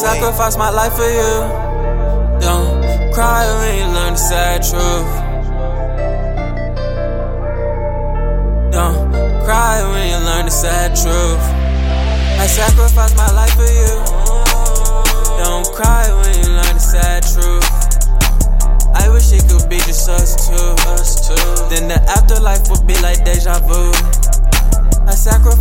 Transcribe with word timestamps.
sacrifice 0.00 0.56
my 0.56 0.70
life 0.70 0.94
for 0.94 1.04
you. 1.04 1.34
Don't 2.40 3.12
cry 3.12 3.44
when 3.60 3.76
you 3.76 3.84
learn 3.92 4.14
the 4.14 4.22
sad 4.30 4.62
truth. 4.64 5.12
Don't 8.72 9.44
cry 9.44 9.84
when 9.92 10.08
you 10.08 10.16
learn 10.24 10.46
the 10.46 10.50
sad 10.50 10.96
truth. 10.96 11.44
I 12.40 12.46
sacrifice 12.46 13.14
my 13.14 13.30
life 13.36 13.52
for 13.52 13.68
you. 13.68 13.92
Don't 15.44 15.68
cry 15.76 16.08
when 16.08 16.32
you 16.40 16.48
learn 16.48 16.80
the 16.80 16.80
sad 16.80 17.22
truth. 17.22 17.68
I 18.96 19.06
wish 19.10 19.32
it 19.32 19.44
could 19.50 19.68
be 19.68 19.76
just 19.84 20.08
us 20.08 20.48
two. 20.48 20.56
Us 20.96 21.28
two. 21.28 21.36
Then 21.68 21.88
the 21.88 22.00
afterlife 22.08 22.70
would 22.70 22.86
be 22.86 22.96
like 23.02 23.22
deja 23.26 23.60
vu. 23.68 23.92
I 25.04 25.12
sacrifice 25.12 25.59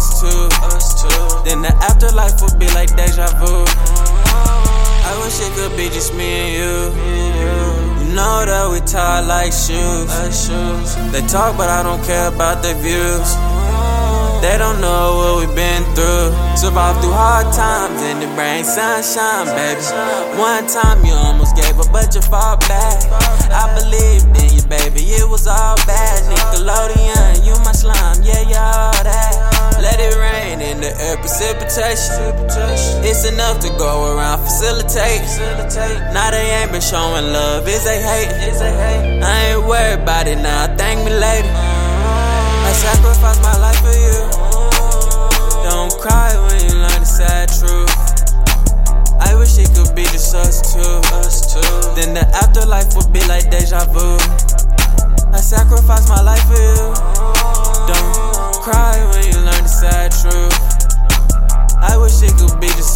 us 0.00 0.20
two. 0.20 0.48
Us 0.72 1.02
two. 1.02 1.44
Then 1.44 1.60
the 1.60 1.72
afterlife 1.84 2.40
would 2.40 2.58
be 2.58 2.66
like 2.72 2.96
deja 2.96 3.28
vu. 3.36 3.52
I 5.04 5.12
wish 5.20 5.36
it 5.44 5.52
could 5.52 5.76
be 5.76 5.92
just 5.92 6.14
me 6.14 6.24
and 6.24 6.52
you. 6.56 6.74
You 8.00 8.16
know 8.16 8.48
that 8.48 8.64
we 8.72 8.80
tie 8.80 9.20
like 9.20 9.52
shoes. 9.52 10.08
They 11.12 11.20
talk, 11.28 11.56
but 11.60 11.68
I 11.68 11.82
don't 11.82 12.02
care 12.04 12.28
about 12.28 12.62
their 12.62 12.76
views. 12.80 13.28
They 14.40 14.56
don't 14.56 14.80
know 14.80 15.20
what 15.20 15.32
we've 15.44 15.54
been 15.54 15.84
through. 15.92 16.32
Survived 16.56 17.04
through 17.04 17.12
hard 17.12 17.52
times 17.52 18.00
and 18.00 18.24
it 18.24 18.32
brings 18.32 18.72
sunshine, 18.72 19.52
baby. 19.52 19.84
One 20.40 20.64
time 20.64 21.04
you 21.04 21.12
almost 21.12 21.56
gave 21.56 21.76
up, 21.76 21.92
but 21.92 22.14
you 22.14 22.22
fought 22.24 22.64
back. 22.64 23.04
I 23.52 23.68
believed 23.76 24.32
in 24.32 24.56
you, 24.56 24.64
baby. 24.64 25.04
It 25.12 25.28
was 25.28 25.46
all 25.46 25.76
bad. 25.84 26.24
Nickelodeon, 26.32 27.44
you 27.44 27.52
my 27.68 27.76
slime, 27.76 28.24
yeah, 28.24 28.40
you 28.48 28.56
precipitation. 31.18 32.30
It's 33.02 33.24
enough 33.24 33.58
to 33.60 33.68
go 33.78 34.14
around, 34.14 34.44
facilitate. 34.44 35.22
Now 36.14 36.30
they 36.30 36.62
ain't 36.62 36.70
been 36.70 36.80
showing 36.80 37.32
love, 37.32 37.66
is 37.66 37.84
they 37.84 38.00
hate? 38.00 38.30
I 39.22 39.54
ain't 39.54 39.66
worried 39.66 40.02
about 40.02 40.28
it 40.28 40.36
now, 40.36 40.66
thank 40.76 41.04
me 41.04 41.10
later. 41.10 41.50
I 41.50 42.72
sacrifice 42.72 43.40
my 43.42 43.56
life 43.58 43.80
for 43.82 43.96
you. 43.96 44.28
Don't 45.64 45.92
cry 46.00 46.34
when 46.46 46.60
you 46.64 46.74
learn 46.78 47.00
the 47.00 47.06
sad 47.06 47.48
truth. 47.48 47.90
I 49.20 49.34
wish 49.34 49.58
it 49.58 49.70
could 49.74 49.94
be 49.94 50.02
just 50.04 50.34
us 50.34 50.72
two. 50.72 50.80
Us 51.18 51.52
two. 51.52 51.60
Then 51.94 52.14
the 52.14 52.26
afterlife 52.34 52.94
would 52.96 53.12
be 53.12 53.20
like 53.28 53.50
deja 53.50 53.84
vu. 53.86 54.16
I 55.32 55.40
sacrifice 55.40 56.08
my 56.08 56.22
life 56.22 56.42
for 56.48 56.58
you. 56.58 56.94
Don't 57.86 58.54
cry 58.62 58.96
when 59.12 59.24
you 59.30 59.38
learn 59.40 59.62
the 59.62 59.68
sad 59.68 60.10
truth. 60.12 60.69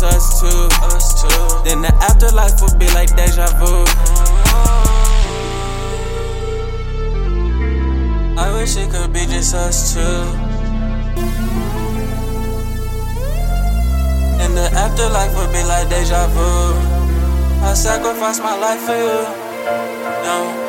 Us 0.04 0.40
two. 0.40 0.68
Us 0.92 1.22
two. 1.22 1.28
Then 1.64 1.82
the 1.82 1.92
afterlife 2.04 2.60
would 2.62 2.78
be 2.78 2.86
like 2.92 3.14
deja 3.16 3.46
vu. 3.58 3.84
I 8.36 8.52
wish 8.56 8.76
it 8.76 8.90
could 8.90 9.12
be 9.12 9.26
just 9.26 9.54
us 9.54 9.94
two. 9.94 10.00
And 14.42 14.56
the 14.56 14.68
afterlife 14.74 15.34
would 15.36 15.52
be 15.52 15.62
like 15.64 15.88
deja 15.88 16.26
vu. 16.28 16.74
I 17.64 17.74
sacrifice 17.74 18.40
my 18.40 18.56
life 18.58 18.80
for 18.80 18.96
you. 18.96 19.24
Don't 20.24 20.63